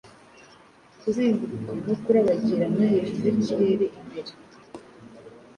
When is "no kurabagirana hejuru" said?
1.85-3.25